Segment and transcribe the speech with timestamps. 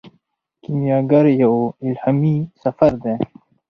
[0.63, 1.55] کیمیاګر یو
[1.85, 3.15] الهامي سفر دی.